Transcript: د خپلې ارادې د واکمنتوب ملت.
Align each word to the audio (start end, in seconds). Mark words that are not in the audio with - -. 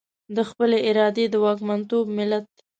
د 0.35 0.37
خپلې 0.49 0.77
ارادې 0.89 1.25
د 1.29 1.35
واکمنتوب 1.45 2.05
ملت. 2.17 2.47